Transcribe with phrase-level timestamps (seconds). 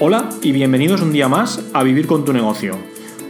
[0.00, 2.76] Hola y bienvenidos un día más a Vivir con tu negocio,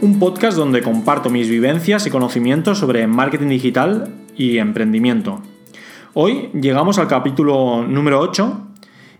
[0.01, 5.41] un podcast donde comparto mis vivencias y conocimientos sobre marketing digital y emprendimiento.
[6.13, 8.67] Hoy llegamos al capítulo número 8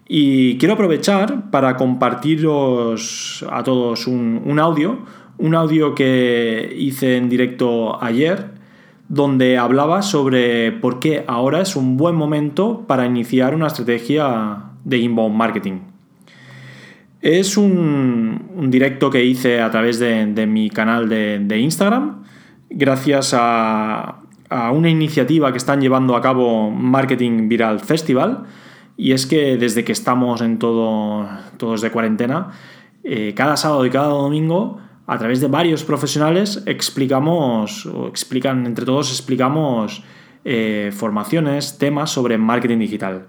[0.07, 5.00] y quiero aprovechar para compartiros a todos un, audio,
[5.39, 8.52] un audio que hice en directo ayer,
[9.07, 15.00] donde hablaba sobre por qué ahora es un buen momento para iniciar una estrategia de
[15.00, 15.89] inbound marketing.
[17.21, 22.23] Es un, directo que hice a través de, mi canal de, Instagram,
[22.69, 24.21] gracias a,
[24.71, 28.46] una iniciativa que están llevando a cabo Marketing Viral Festival.
[28.96, 31.27] Y es que desde que estamos en todo,
[31.57, 32.52] todos de cuarentena,
[33.03, 38.86] eh, cada sábado y cada domingo, a través de varios profesionales, explicamos, o explican, entre
[38.86, 40.03] todos explicamos
[40.45, 43.27] eh, formaciones, temas sobre marketing digital.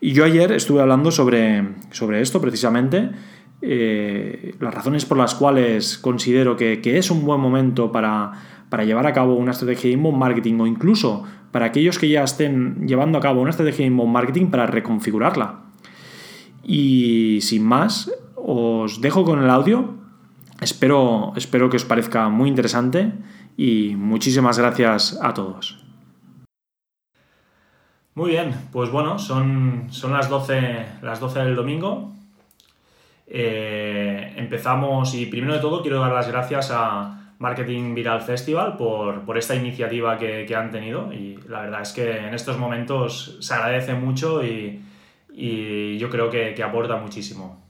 [0.00, 3.10] Y yo ayer estuve hablando sobre, sobre esto precisamente,
[3.66, 8.32] eh, las razones por las cuales considero que, es un buen momento para,
[8.84, 12.86] llevar a cabo una estrategia de inbound marketing o incluso para aquellos que ya estén
[12.86, 15.60] llevando a cabo una estrategia de inbound marketing para reconfigurarla.
[16.62, 19.94] Y sin más, os dejo con el audio.
[20.60, 23.12] Espero, espero que os parezca muy interesante
[23.56, 25.83] y muchísimas gracias a todos.
[28.16, 32.12] Muy bien, pues bueno, son, son las, 12, las 12 del domingo.
[33.26, 39.36] Eh, empezamos y primero de todo quiero dar las gracias a Marketing Viral Festival por,
[39.36, 43.94] esta iniciativa que, han tenido y la verdad es que en estos momentos se agradece
[43.94, 44.80] mucho y,
[45.98, 47.64] yo creo que, aporta muchísimo.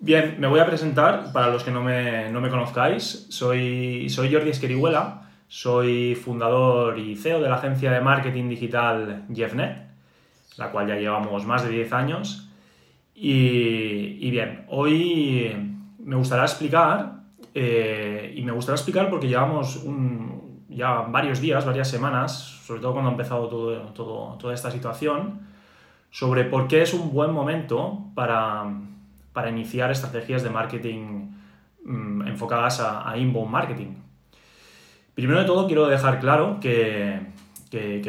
[0.00, 3.26] Bien, me voy a presentar para los que no me, no me conozcáis.
[3.30, 9.86] Soy, soy Jordi Esquerihuela soy fundador y CEO de la agencia de marketing digital Jeffnet,
[10.56, 12.50] la cual ya llevamos más de 10 años.
[13.14, 15.56] Y, bien, hoy
[15.98, 17.20] me gustaría explicar,
[17.54, 19.82] eh, y me gustaría explicar porque llevamos
[20.68, 22.36] ya varios días, varias semanas,
[22.66, 25.46] sobre todo cuando ha empezado todo, toda esta situación,
[26.10, 28.66] sobre por qué es un buen momento para,
[29.48, 31.30] iniciar estrategias de marketing
[31.84, 34.05] mm, enfocadas a inbound marketing.
[35.16, 37.22] Primero de todo quiero dejar claro que,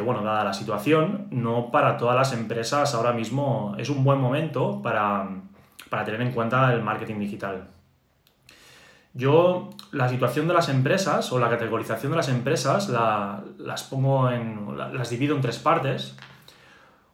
[0.03, 4.81] bueno, dada la situación, no para todas las empresas ahora mismo es un buen momento
[4.81, 5.29] para,
[6.03, 7.69] tener en cuenta el marketing digital.
[9.13, 14.78] Yo la situación de las empresas o la categorización de las empresas las pongo en.
[14.78, 16.13] las divido en tres partes.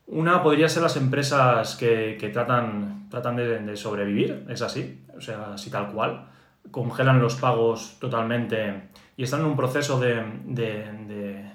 [0.07, 5.53] Una podría ser las empresas que, tratan, tratan de, de, sobrevivir, es así, o sea,
[5.53, 6.25] así tal cual.
[6.71, 11.45] Congelan los pagos totalmente y están en un proceso de,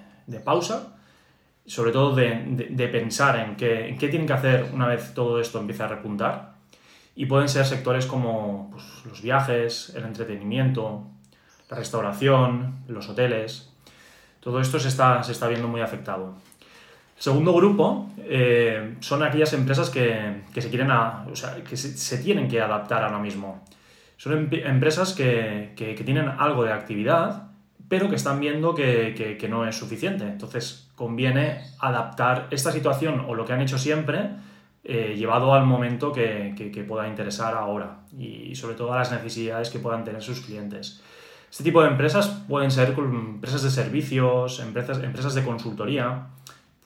[0.43, 0.95] pausa,
[1.65, 5.87] sobre todo de, pensar en qué, tienen que hacer una vez todo esto empiece a
[5.87, 6.53] repuntar.
[7.15, 11.05] Y pueden ser sectores como pues, los viajes, el entretenimiento,
[11.69, 13.73] la restauración, los hoteles.
[14.39, 16.35] Todo esto se está, se está viendo muy afectado.
[17.19, 20.87] El segundo grupo eh, son aquellas empresas que, se quieren
[21.69, 23.61] que se, tienen que adaptar ahora mismo.
[24.19, 25.71] Son empresas que,
[26.05, 27.51] tienen algo de actividad,
[27.87, 30.25] pero que están viendo que, no es suficiente.
[30.25, 34.31] Entonces, conviene adaptar esta situación o lo que han hecho siempre
[34.83, 39.79] eh, llevado al momento que, pueda interesar ahora y sobre todo a las necesidades que
[39.79, 41.01] puedan tener sus clientes.
[41.49, 46.27] Este tipo de empresas pueden ser empresas de servicios, empresas, empresas de consultoría,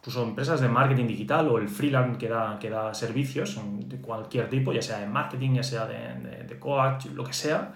[0.04, 4.50] incluso empresas de marketing digital o el freelance que da, que da servicios de cualquier
[4.50, 7.74] tipo, ya sea de marketing, ya sea de, de coach, lo que sea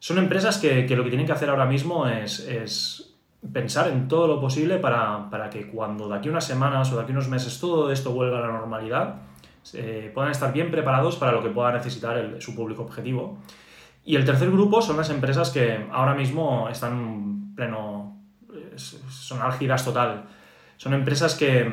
[0.00, 3.14] son empresas que, lo que tienen que hacer ahora mismo es,
[3.52, 7.12] pensar en todo lo posible para, que cuando de aquí unas semanas o de aquí
[7.12, 9.16] unos meses todo esto vuelva a la normalidad,
[10.14, 13.38] puedan estar bien preparados para lo que pueda necesitar su público objetivo.
[14.04, 18.16] Y el tercer grupo son las empresas que ahora mismo están pleno,
[18.76, 20.24] son álgidas total.
[20.78, 21.70] Son empresas que,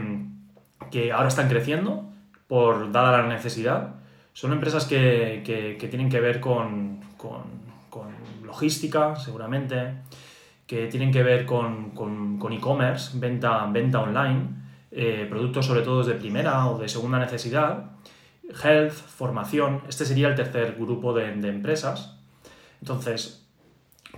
[1.13, 2.11] ahora están creciendo
[2.47, 3.95] por dada la necesidad.
[4.33, 6.99] Son empresas que, tienen que ver con
[8.43, 9.93] logística, seguramente,
[10.67, 11.91] que tienen que ver con,
[12.51, 14.47] e-commerce, venta, venta online,
[14.91, 17.91] eh, productos sobre todo de primera o de segunda necesidad,
[18.63, 19.81] health, formación.
[19.87, 22.17] Este sería el tercer grupo de, empresas.
[22.81, 23.45] Entonces,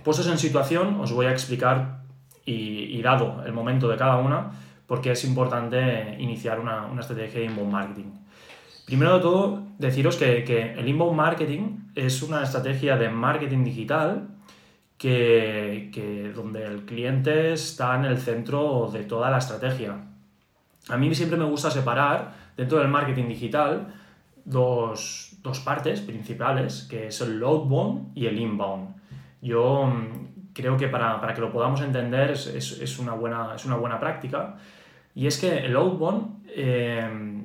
[0.04, 2.02] puestos en situación, os voy a explicar
[2.44, 4.52] y, dado el momento de cada una,
[4.88, 8.10] por qué es importante iniciar una, una estrategia de inbound marketing.
[8.86, 14.28] Primero de todo, deciros que, el inbound marketing es una estrategia de marketing digital
[14.96, 19.94] que, donde el cliente está en el centro de toda la estrategia.
[20.88, 23.94] A mí siempre me gusta separar dentro del marketing digital
[24.46, 28.96] dos, dos partes principales, que es el outbound y el inbound.
[29.42, 33.66] Yo mm, creo que para, para que lo podamos entender es, es, una buena, es
[33.66, 34.56] una buena práctica.
[35.18, 37.42] Y es que el outbound eh,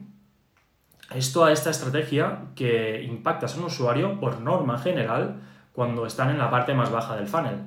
[1.16, 5.42] es toda esta estrategia que impactas a un usuario por norma general
[5.74, 7.62] cuando están en la parte más baja del funnel.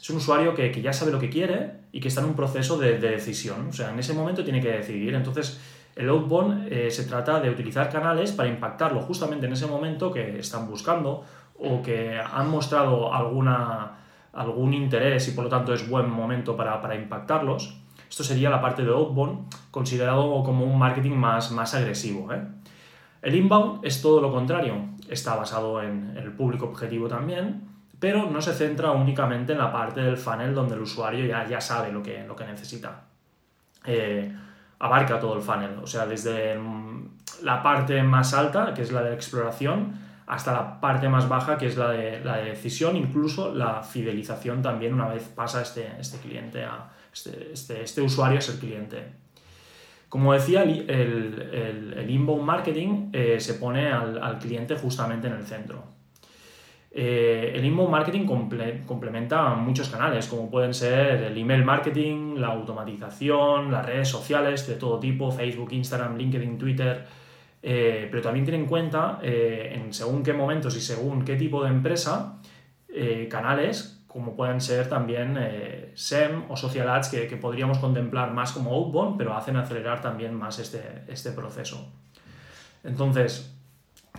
[0.00, 2.34] Es un usuario que, que ya sabe lo que quiere y que está en un
[2.34, 3.68] proceso de, de, decisión.
[3.68, 5.14] O sea, en ese momento tiene que decidir.
[5.14, 5.60] Entonces,
[5.94, 10.40] el outbound eh, se trata de utilizar canales para impactarlo justamente en ese momento que
[10.40, 11.24] están buscando
[11.56, 13.92] o que han mostrado alguna,
[14.32, 17.81] algún interés y por lo tanto es buen momento para, para impactarlos.
[18.12, 22.30] Esto sería la parte de outbound, considerado como un marketing más, más agresivo.
[22.30, 22.42] ¿eh?
[23.22, 24.74] El inbound es todo lo contrario,
[25.08, 27.62] está basado en el público objetivo también,
[27.98, 31.58] pero no se centra únicamente en la parte del funnel donde el usuario ya, ya
[31.58, 33.04] sabe lo que, lo que necesita.
[33.86, 34.30] Eh,
[34.78, 36.60] abarca todo el funnel, o sea, desde
[37.42, 39.94] la parte más alta, que es la de exploración,
[40.26, 44.60] hasta la parte más baja, que es la de, la de decisión, incluso la fidelización
[44.60, 49.22] también una vez pasa este, este cliente a este, este, este usuario es el cliente.
[50.12, 55.32] Como decía, el, el, el inbound marketing eh, se pone al, al, cliente justamente en
[55.32, 55.84] el centro.
[56.90, 62.48] Eh, el inbound marketing comple complementa muchos canales, como pueden ser el email marketing, la
[62.48, 67.06] automatización, las redes sociales de todo tipo, Facebook, Instagram, LinkedIn, Twitter,
[67.62, 71.70] eh, pero también tiene en cuenta, en según qué momentos y según qué tipo de
[71.70, 72.38] empresa,
[73.30, 78.52] canales como pueden ser también eh, SEM o Social Ads que, que, podríamos contemplar más
[78.52, 81.90] como outbound, pero hacen acelerar también más este, este proceso.
[82.84, 83.54] Entonces,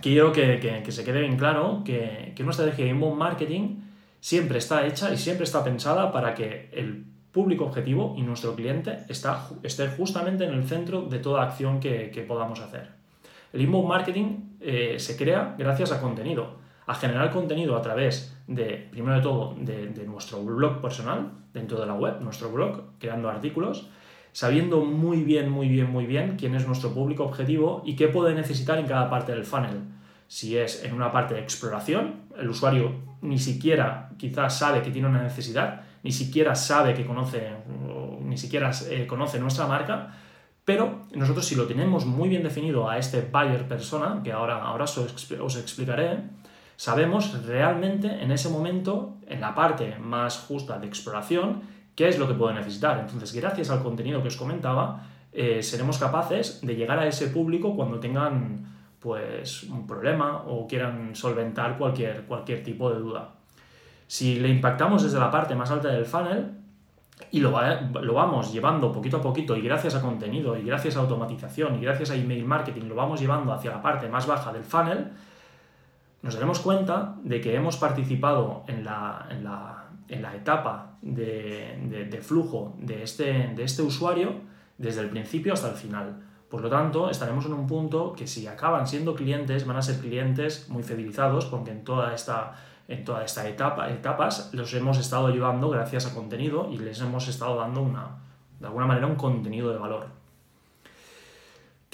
[0.00, 3.80] quiero que, que, se quede bien claro que, que una estrategia de inbound marketing
[4.20, 8.98] siempre está hecha y siempre está pensada para que el público objetivo y nuestro cliente
[9.08, 12.90] está, esté justamente en el centro de toda acción que, podamos hacer.
[13.52, 18.88] El inbound marketing eh, se crea gracias a contenido a generar contenido a través de,
[18.90, 23.88] primero de todo, de, nuestro blog personal dentro de la web, nuestro blog, creando artículos,
[24.32, 28.34] sabiendo muy bien, muy bien, muy bien quién es nuestro público objetivo y qué puede
[28.34, 29.80] necesitar en cada parte del funnel.
[30.26, 32.92] Si es en una parte de exploración, el usuario
[33.22, 37.50] ni siquiera quizás sabe que tiene una necesidad, ni siquiera sabe que conoce,
[38.20, 40.12] ni siquiera eh, conoce nuestra marca,
[40.64, 44.84] pero nosotros si lo tenemos muy bien definido a este buyer persona, que ahora, ahora
[44.84, 46.18] os explicaré,
[46.76, 51.62] sabemos realmente en ese momento, en la parte más justa de exploración,
[51.94, 52.98] qué es lo que puede necesitar.
[52.98, 57.74] Entonces, gracias al contenido que os comentaba, eh, seremos capaces de llegar a ese público
[57.74, 58.66] cuando tengan
[59.00, 63.30] pues, un problema o quieran solventar cualquier, cualquier tipo de duda.
[64.06, 66.52] Si le impactamos desde la parte más alta del funnel
[67.30, 67.50] y lo,
[68.00, 71.80] lo vamos llevando poquito a poquito y gracias a contenido y gracias a automatización y
[71.80, 75.10] gracias a email marketing lo vamos llevando hacia la parte más baja del funnel,
[76.24, 79.28] nos daremos cuenta de que hemos participado en la,
[80.08, 84.40] etapa de, flujo de este, de este usuario
[84.78, 86.22] desde el principio hasta el final.
[86.48, 89.98] Por lo tanto, estaremos en un punto que si acaban siendo clientes, van a ser
[90.00, 92.54] clientes muy fidelizados, porque en toda esta,
[92.88, 97.28] en toda esta etapa, etapas los hemos estado ayudando gracias a contenido y les hemos
[97.28, 98.16] estado dando una,
[98.60, 100.06] de alguna manera un contenido de valor.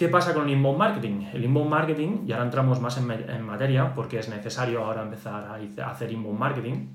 [0.00, 1.26] ¿Qué pasa con el inbound marketing?
[1.30, 5.90] El inbound marketing, y ahora entramos más en, materia porque es necesario ahora empezar a
[5.90, 6.86] hacer inbound marketing.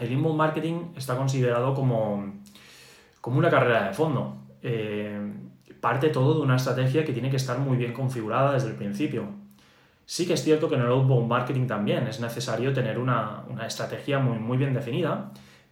[0.00, 2.40] El inbound marketing está considerado como,
[3.20, 4.36] como una carrera de fondo.
[4.62, 5.32] Eh,
[5.80, 9.28] parte todo de una estrategia que tiene que estar muy bien configurada desde el principio.
[10.04, 13.64] Sí que es cierto que en el outbound marketing también es necesario tener una, una
[13.64, 15.30] estrategia muy, muy bien definida,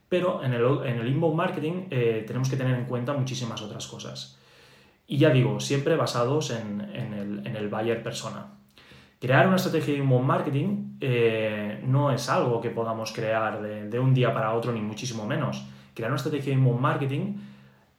[0.08, 3.84] pero en el, en el inbound marketing eh, tenemos que tener en cuenta muchísimas otras
[3.88, 4.38] cosas.
[5.12, 8.46] Y ya digo, siempre basados en, el, en buyer persona.
[9.20, 14.14] Crear una estrategia de inbound marketing eh, no es algo que podamos crear de, un
[14.14, 15.66] día para otro, ni muchísimo menos.
[15.92, 17.34] Crear una estrategia de inbound marketing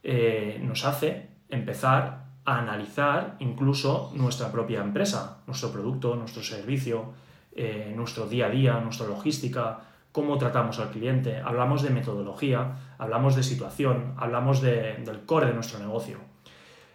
[0.01, 7.13] eh, nos hace empezar a analizar incluso nuestra propia empresa, nuestro producto, nuestro servicio,
[7.51, 11.37] eh, nuestro día a día, nuestra logística, cómo tratamos al cliente.
[11.37, 16.32] Hablamos de metodología, hablamos de situación, hablamos de, del core de nuestro negocio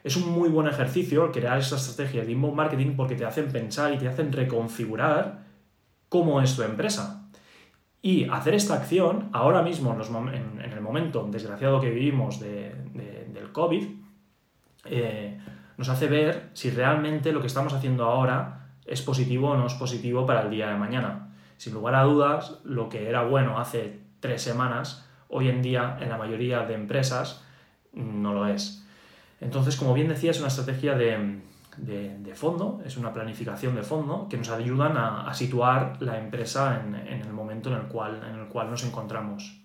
[0.04, 3.92] es un muy buen ejercicio crear esa estrategia de inbound marketing porque te hacen pensar
[3.92, 5.44] y te hacen reconfigurar
[6.08, 7.28] cómo es tu empresa.
[8.00, 9.96] Y hacer esta acción, ahora mismo,
[10.32, 12.74] en, el momento desgraciado que vivimos de,
[13.32, 13.88] del COVID,
[14.84, 15.38] eh,
[15.76, 19.74] nos hace ver si realmente lo que estamos haciendo ahora es positivo o no es
[19.74, 21.34] positivo para el día de mañana.
[21.56, 26.08] Sin lugar a dudas, lo que era bueno hace tres semanas, hoy en día en
[26.08, 27.44] la mayoría de empresas
[27.92, 28.87] no lo es.
[29.40, 31.40] Entonces, como bien decía, es una estrategia de,
[31.76, 36.94] de, fondo, es una planificación de fondo que nos ayudan a, situar la empresa en,
[36.94, 39.60] el momento en el, cual, en el cual nos encontramos.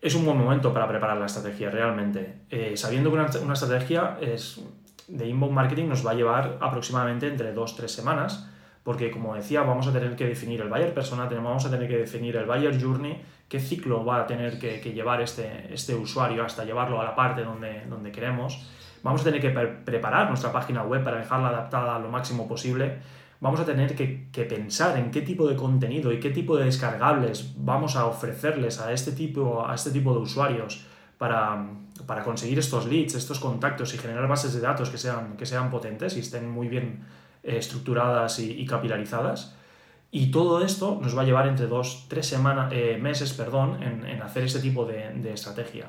[0.00, 2.42] Es un buen momento para preparar la estrategia, realmente.
[2.50, 4.60] Eh, sabiendo que una, estrategia es,
[5.08, 8.48] de inbound marketing nos va a llevar aproximadamente entre 2-3 semanas,
[8.82, 11.98] porque como decía, vamos a tener que definir el buyer persona, vamos a tener que
[11.98, 16.64] definir el buyer journey, qué ciclo va a tener que, llevar este, este usuario hasta
[16.64, 18.66] llevarlo a la parte donde, donde queremos.
[19.02, 22.98] Vamos a tener que preparar nuestra página web para dejarla adaptada lo máximo posible,
[23.40, 27.54] vamos a tener que, pensar en qué tipo de contenido y qué tipo de descargables
[27.56, 30.84] vamos a ofrecerles a este tipo, a este tipo de usuarios
[31.18, 31.66] para,
[32.24, 36.16] conseguir estos leads, estos contactos y generar bases de datos que sean, que sean potentes
[36.16, 37.04] y estén muy bien
[37.56, 39.56] estructuradas y, capilarizadas.
[40.10, 44.22] Y todo esto nos va a llevar entre dos, tres semanas, eh, meses perdón, en,
[44.22, 45.86] hacer este tipo de, estrategia.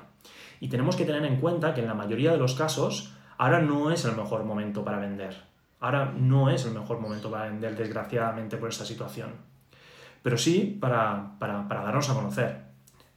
[0.60, 3.92] Y tenemos que tener en cuenta que en la mayoría de los casos, ahora no
[3.92, 5.38] es el mejor momento para vender.
[5.80, 9.32] Ahora no es el mejor momento para vender, desgraciadamente, por esta situación.
[10.22, 12.62] Pero sí para, darnos a conocer,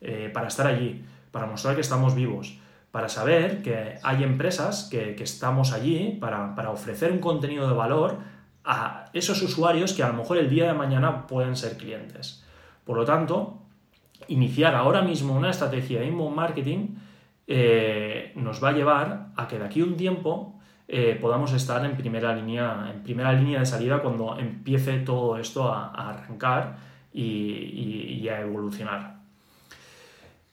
[0.00, 2.60] eh, para estar allí, para mostrar que estamos vivos,
[2.92, 8.18] para saber que hay empresas que, estamos allí para, para, ofrecer un contenido de valor
[8.64, 12.44] a esos usuarios que a lo mejor el día de mañana pueden ser clientes.
[12.84, 13.62] Por lo tanto,
[14.28, 16.88] iniciar ahora mismo una estrategia de inbound marketing
[17.46, 21.96] eh, nos va a llevar a que de aquí un tiempo eh, podamos estar en
[21.96, 26.76] primera, línea, en primera línea de salida cuando empiece todo esto a, arrancar
[27.12, 29.16] y, a evolucionar.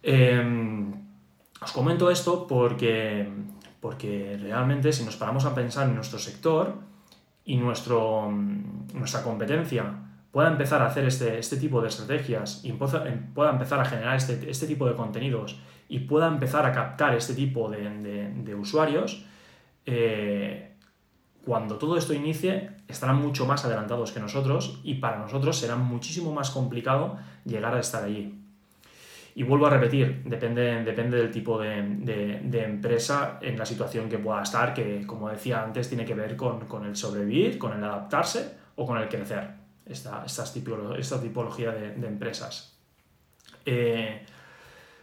[0.02, 0.94] Em,
[1.62, 3.28] os comento esto porque,
[3.82, 6.89] porque realmente si nos paramos a pensar en nuestro sector
[7.50, 8.32] y nuestro,
[8.94, 9.84] nuestra competencia
[10.32, 14.52] pueda empezar a hacer este, este tipo de estrategias y pueda empezar a generar este,
[14.52, 19.26] este tipo de contenidos y pueda empezar a captar este tipo de, usuarios,
[19.88, 20.76] eh,
[21.44, 26.32] cuando todo esto inicie estarán mucho más adelantados que nosotros y para nosotros será muchísimo
[26.32, 28.39] más complicado llegar a estar allí.
[29.40, 31.80] Y vuelvo a repetir, depende, depende del tipo de,
[32.52, 36.86] empresa en la situación que pueda estar, que como decía antes tiene que ver con,
[36.86, 39.52] el sobrevivir, con el adaptarse o con el crecer,
[39.86, 42.78] esta, esta, esta tipología de, empresas.
[43.66, 44.26] Eh,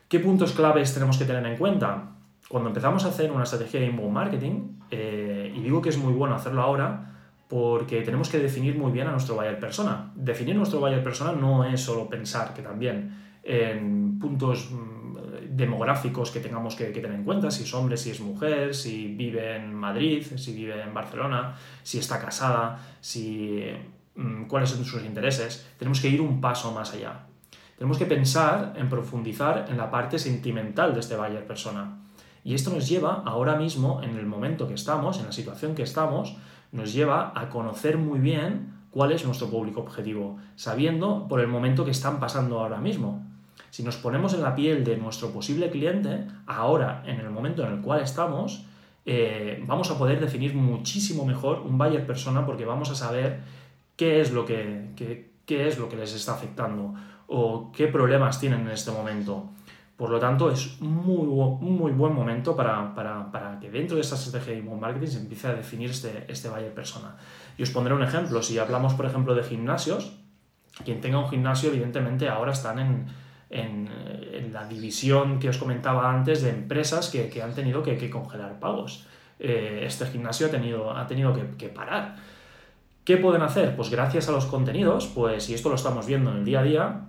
[0.06, 2.10] ¿Qué puntos claves tenemos que tener en cuenta?
[2.50, 6.12] Cuando empezamos a hacer una estrategia de inbound marketing, eh, y digo que es muy
[6.12, 10.12] bueno hacerlo ahora, porque tenemos que definir muy bien a nuestro buyer persona.
[10.14, 16.40] Definir nuestro buyer persona no es solo pensar que también en puntos mm, demográficos que
[16.40, 20.24] tengamos que, tener en cuenta, si es hombre, si es mujer, si vive en Madrid,
[20.36, 23.64] si vive en Barcelona, si está casada, si,
[24.14, 25.66] mm, cuáles son sus intereses.
[25.78, 27.26] Tenemos que ir un paso más allá.
[27.78, 31.98] Tenemos que pensar en profundizar en la parte sentimental de este buyer persona.
[32.42, 35.82] Y esto nos lleva ahora mismo, en el momento que estamos, en la situación que
[35.82, 36.36] estamos,
[36.72, 41.84] nos lleva a conocer muy bien cuál es nuestro público objetivo, sabiendo por el momento
[41.84, 43.25] que están pasando ahora mismo.
[43.70, 47.74] Si nos ponemos en la piel de nuestro posible cliente, ahora, en el momento en
[47.74, 48.64] el cual estamos,
[49.04, 53.40] eh, vamos a poder definir muchísimo mejor un buyer persona porque vamos a saber
[53.96, 54.90] qué es lo que,
[55.46, 56.94] qué es lo que les está afectando
[57.28, 59.50] o qué problemas tienen en este momento.
[59.96, 64.52] Por lo tanto, es muy, un muy buen momento para, que dentro de esta estrategia
[64.52, 67.16] de inbound marketing se empiece a definir este, este buyer persona.
[67.56, 68.42] Y os pondré un ejemplo.
[68.42, 70.18] Si hablamos, por ejemplo, de gimnasios,
[70.84, 73.06] quien tenga un gimnasio, evidentemente, ahora están en,
[73.50, 79.06] la división que os comentaba antes de empresas que, han tenido que, congelar pagos.
[79.38, 82.16] Eh, este gimnasio ha tenido, ha tenido que parar.
[83.06, 83.76] ¿Qué pueden hacer?
[83.76, 86.62] Pues gracias a los contenidos, pues, y esto lo estamos viendo en el día a
[86.64, 87.00] día,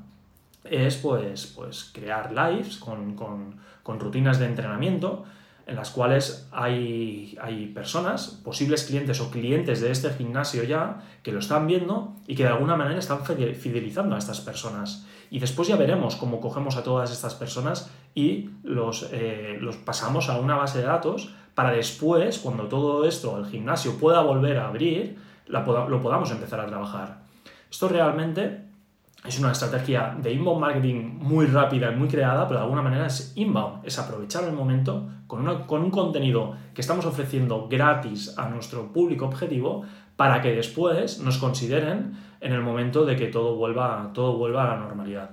[0.64, 3.60] es pues, pues crear lives con,
[4.00, 5.26] rutinas de entrenamiento
[5.68, 11.34] en las cuales hay, hay, personas, posibles clientes o clientes de este gimnasio ya, que
[11.34, 15.06] lo están viendo y que de alguna manera están fidelizando a estas personas.
[15.30, 20.30] Y después ya veremos cómo cogemos a todas estas personas y los, eh, los pasamos
[20.30, 24.68] a una base de datos para después, cuando todo esto, el gimnasio pueda volver a
[24.68, 27.24] abrir, lo podamos empezar a trabajar.
[27.70, 28.67] Esto realmente
[29.28, 33.08] es una estrategia de inbound marketing muy rápida y muy creada, pero de alguna manera
[33.08, 38.92] es inbound, es aprovechar el momento con, un contenido que estamos ofreciendo gratis a nuestro
[38.94, 39.84] público objetivo
[40.16, 44.76] para que después nos consideren en el momento de que todo vuelva, todo vuelva a
[44.76, 45.32] la normalidad.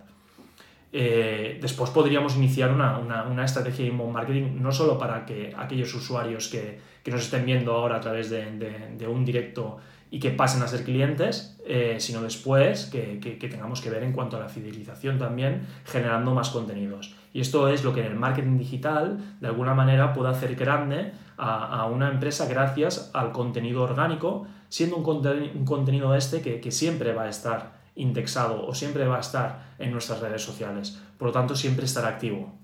[0.93, 6.49] Eh, después podríamos iniciar una, estrategia de inbound marketing no solo para que aquellos usuarios
[6.49, 9.79] que, nos estén viendo ahora a través de un directo
[10.15, 13.19] y que pasen a ser clientes, eh, sino después que,
[13.51, 17.17] tengamos que ver en cuanto a la fidelización también, generando más contenidos.
[17.33, 21.11] Y esto es lo que en el marketing digital, de alguna manera, puede hacer grande
[21.37, 27.25] a, una empresa gracias al contenido orgánico, siendo un, un contenido este que, siempre va
[27.25, 31.03] a estar indexado o siempre va a estar en nuestras redes sociales.
[31.19, 32.55] Por lo tanto, siempre estará activo.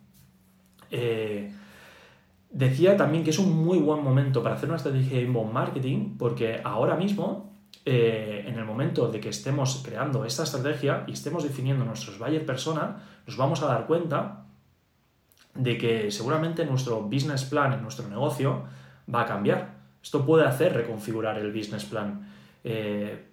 [0.93, 1.53] Eh,
[2.51, 6.17] Decía también que es un muy buen momento para hacer una estrategia de inbound marketing
[6.19, 7.55] porque ahora mismo,
[7.85, 12.45] eh, en el momento de que estemos creando esta estrategia y estemos definiendo nuestros buyer
[12.45, 14.47] persona, nos vamos a dar cuenta
[15.55, 18.65] de que seguramente nuestro business plan en nuestro negocio
[19.13, 19.77] va a cambiar.
[20.03, 22.29] Esto puede hacer reconfigurar el business plan.
[22.65, 23.29] Eh,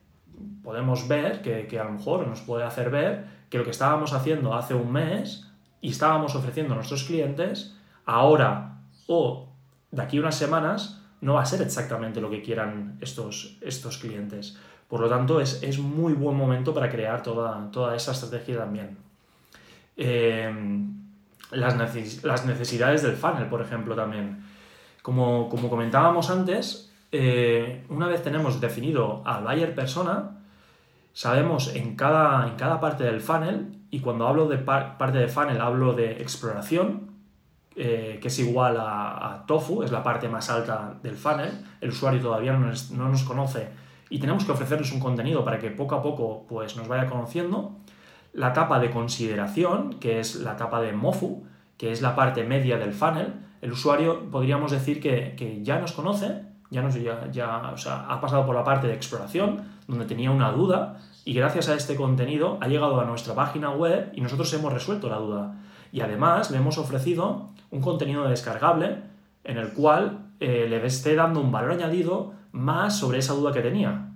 [0.62, 4.14] podemos ver que, que a lo mejor nos puede hacer ver que lo que estábamos
[4.14, 8.77] haciendo hace un mes y estábamos ofreciendo a nuestros clientes, ahora
[9.08, 9.50] o
[9.92, 13.98] de aquí a unas semanas no va a ser exactamente lo que quieran estos, estos
[13.98, 14.58] clientes.
[14.88, 18.98] Por lo tanto, es, muy buen momento para crear toda, toda esa estrategia también.
[19.98, 20.50] Eh,
[21.52, 24.44] las, necesidades del funnel, por ejemplo, también.
[25.02, 30.42] Como, comentábamos antes, eh, una vez tenemos definido al buyer persona,
[31.14, 35.62] sabemos en cada, en cada parte del funnel, y cuando hablo de parte de funnel
[35.62, 37.17] hablo de exploración,
[37.80, 42.20] eh, que es igual a, tofu, es la parte más alta del funnel, el usuario
[42.20, 42.72] todavía no,
[43.10, 43.70] nos conoce
[44.10, 47.76] y tenemos que ofrecerles un contenido para que poco a poco pues, nos vaya conociendo.
[48.34, 51.46] La etapa de consideración, que es la etapa de MOFU,
[51.78, 56.46] que es la parte media del funnel, el usuario podríamos decir que, ya nos conoce,
[56.72, 57.58] ya, nos, ya, ya
[58.10, 61.96] ha pasado por la parte de exploración, donde tenía una duda, y gracias a este
[61.96, 65.56] contenido ha llegado a nuestra página web y nosotros hemos resuelto la duda.
[65.92, 69.04] Y además le hemos ofrecido un contenido descargable
[69.44, 73.62] en el cual eh, le esté dando un valor añadido más sobre esa duda que
[73.62, 74.10] tenía.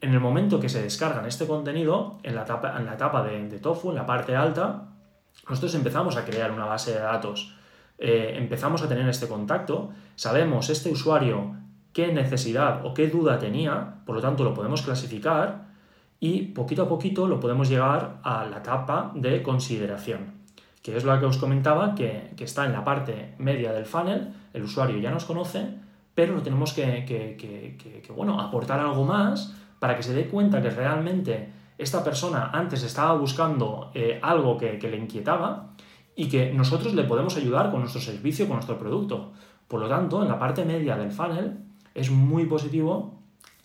[0.00, 3.90] En el momento que se descargan este contenido, en la etapa, en la de, TOFU,
[3.90, 4.88] en la parte alta,
[5.48, 7.54] nosotros empezamos a crear una base de datos.
[7.98, 11.56] Eh, empezamos a tener este contacto, sabemos este usuario
[11.92, 15.66] qué necesidad o qué duda tenía, por lo tanto lo podemos clasificar
[16.20, 20.37] y poquito a poquito lo podemos llegar a la etapa de consideración
[20.82, 24.62] que es lo que os comentaba, que, está en la parte media del funnel, el
[24.62, 25.66] usuario ya nos conoce,
[26.14, 32.02] pero tenemos que, bueno, aportar algo más para que se dé cuenta que realmente esta
[32.02, 35.74] persona antes estaba buscando eh, algo que, le inquietaba
[36.16, 39.32] y que nosotros le podemos ayudar con nuestro servicio, con nuestro producto.
[39.68, 41.58] Por lo tanto, en la parte media del funnel
[41.94, 43.14] es muy positivo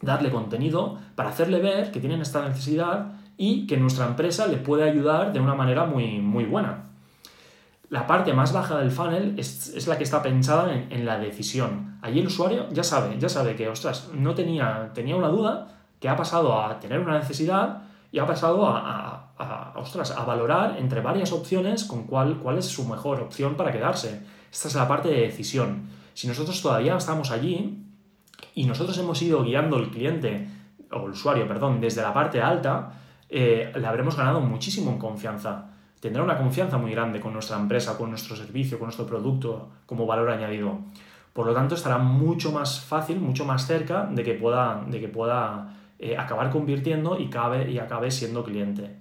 [0.01, 4.87] darle contenido para hacerle ver que tienen esta necesidad y que nuestra empresa le puede
[4.87, 6.92] ayudar de una manera muy, muy buena.
[7.93, 11.99] La parte más baja del funnel es, la que está pensada en, la decisión.
[12.01, 15.67] Allí el usuario ya sabe, ya sabe que, ostras, no tenía, tenía una duda,
[15.99, 21.31] que ha pasado a tener una necesidad y ha pasado a, a valorar entre varias
[21.33, 24.25] opciones con cuál, cuál es su mejor opción para quedarse.
[24.51, 25.83] Esta es la parte de decisión.
[26.15, 27.85] Si nosotros todavía estamos allí
[28.55, 30.49] y nosotros hemos ido guiando al cliente,
[30.91, 32.91] o el usuario, perdón, desde la parte alta,
[33.29, 35.69] eh, le habremos ganado muchísimo en confianza
[36.03, 40.05] tendrá una confianza muy grande con nuestra empresa, con nuestro servicio, con nuestro producto como
[40.05, 40.79] valor añadido.
[41.31, 45.07] Por lo tanto, estará mucho más fácil, mucho más cerca de que pueda, de que
[45.07, 48.97] pueda eh, acabar convirtiendo y, cabe, y acabe siendo cliente.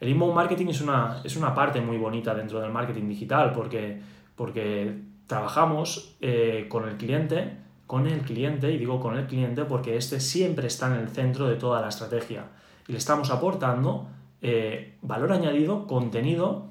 [0.00, 4.00] El inbound marketing es una, es una parte muy bonita dentro del marketing digital porque,
[4.34, 9.98] porque trabajamos eh, con el cliente, con el cliente, y digo con el cliente porque
[9.98, 12.46] este siempre está en el centro de toda la estrategia.
[12.88, 14.08] Y le estamos aportando
[14.46, 16.66] eh, valor añadido, contenido,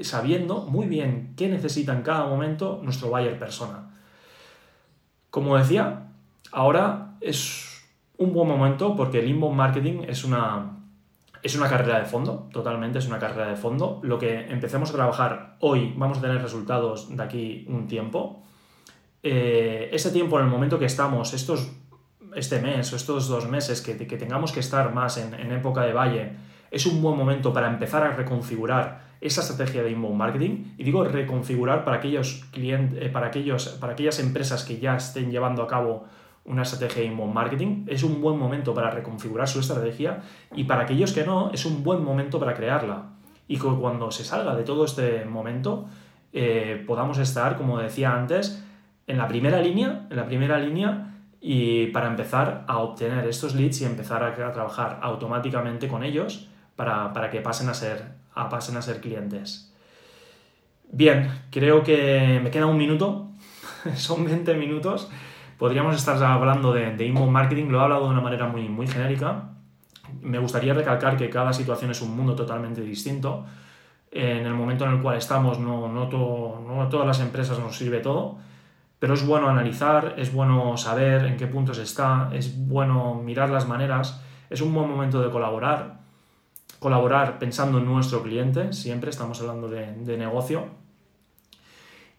[0.00, 3.90] sabiendo muy bien qué necesita en cada momento nuestro buyer persona.
[5.30, 6.06] Como decía,
[6.52, 7.82] ahora es
[8.16, 10.78] un buen momento porque el inbound marketing es una,
[11.42, 13.98] es una carrera de fondo, totalmente es una carrera de fondo.
[14.04, 18.44] Lo que empecemos a trabajar hoy, vamos a tener resultados de aquí un tiempo.
[19.24, 21.72] Eh, ese tiempo, en el momento que estamos, estos,
[22.36, 26.45] este mes o estos dos meses que, tengamos que estar más en época de valle,
[26.70, 30.74] es un buen momento para empezar a reconfigurar esa estrategia de inbound marketing.
[30.78, 35.30] Y digo reconfigurar para, aquellos clientes, eh, para, aquellos, para aquellas empresas que ya estén
[35.30, 36.04] llevando a cabo
[36.44, 37.84] una estrategia de inbound marketing.
[37.86, 40.22] Es un buen momento para reconfigurar su estrategia
[40.54, 43.10] y para aquellos que no, es un buen momento para crearla.
[43.48, 45.86] Y que cuando se salga de todo este momento,
[46.32, 48.64] eh, podamos estar, como decía antes,
[49.06, 53.80] en la primera línea, en la primera línea y para empezar a obtener estos leads
[53.80, 58.82] y empezar a trabajar automáticamente con ellos para, que pasen a, ser, a, pasen a
[58.82, 59.72] ser clientes.
[60.92, 63.30] Bien, creo que me queda un minuto,
[63.96, 65.10] son 20 minutos.
[65.58, 69.50] podríamos estar hablando de, inbound marketing, lo he hablado de una manera muy, muy genérica.
[70.20, 73.44] Me gustaría recalcar que cada situación es un mundo totalmente distinto.
[74.12, 77.76] En el momento en el cual estamos, no, no, todo, no todas las empresas nos
[77.76, 78.38] sirve todo,
[78.98, 83.66] pero es bueno analizar, es bueno saber en qué puntos está, es bueno mirar las
[83.66, 86.05] maneras, es un buen momento de colaborar,
[86.78, 90.64] colaborar pensando en nuestro cliente, siempre estamos hablando de, de negocio.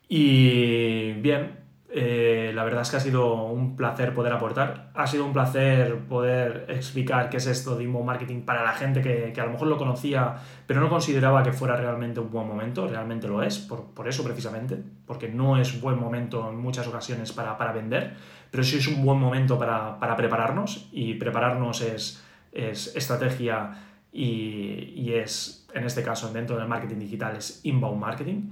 [0.09, 4.91] Y bien, eh, la verdad es que ha sido un placer poder aportar.
[4.93, 9.01] Ha sido un placer poder explicar qué es esto de inbound marketing para la gente
[9.01, 12.47] que, que, a lo mejor lo conocía, pero no consideraba que fuera realmente un buen
[12.47, 12.87] momento.
[12.87, 17.31] Realmente lo es, por, por eso precisamente, porque no es buen momento en muchas ocasiones
[17.31, 18.15] para, para vender,
[18.51, 23.71] pero sí es un buen momento para, para prepararnos y prepararnos es, es estrategia
[24.11, 28.51] y, y es, en este caso, dentro del marketing digital, es inbound marketing.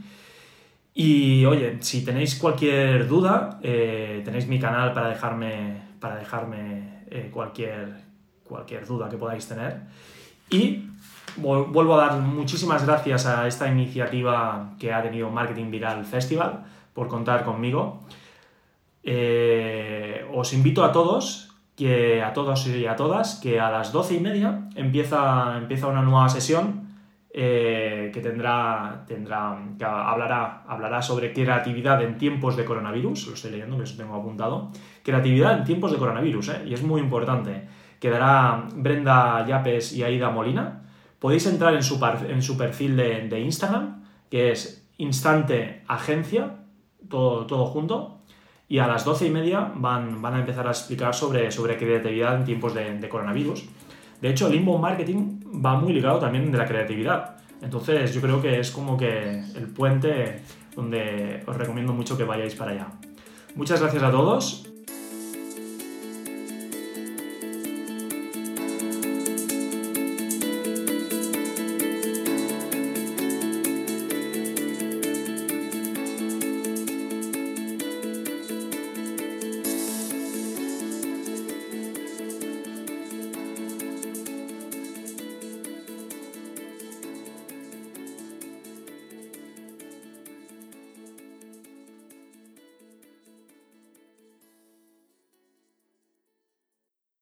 [0.94, 7.30] Y oye, si tenéis cualquier duda, eh, tenéis mi canal para dejarme, para dejarme eh,
[7.34, 8.02] cualquier,
[8.46, 9.82] cualquier duda que podáis tener.
[10.50, 10.86] Y
[11.36, 16.64] vuelvo a dar muchísimas gracias a esta iniciativa que ha tenido Marketing Viral Festival
[16.94, 18.06] por contar conmigo.
[19.04, 24.16] Eh, os invito a todos, que a todos y a todas, que a las doce
[24.16, 26.86] y media empieza, empieza una nueva sesión
[27.38, 33.52] eh, que tendrá, tendrá que hablará, hablará sobre creatividad en tiempos de coronavirus, lo estoy
[33.52, 34.72] leyendo, que eso tengo apuntado,
[35.04, 36.62] creatividad en tiempos de coronavirus, ¿eh?
[36.66, 37.68] y es muy importante.
[38.00, 40.84] Quedará Brenda Yapes y Aida Molina.
[41.20, 46.60] Podéis entrar en su, en su perfil de, de, Instagram, que es Instante Agencia,
[47.10, 48.22] todo, todo junto,
[48.68, 52.36] y a las doce y media van, van a empezar a explicar sobre, sobre creatividad
[52.36, 53.66] en tiempos de, de coronavirus.
[54.22, 57.38] De hecho, el inbound marketing va muy ligado también de la creatividad.
[57.62, 60.42] Entonces, yo creo que es como que el puente
[60.76, 62.88] donde os recomiendo mucho que vayáis para allá.
[63.56, 64.75] Muchas gracias a todos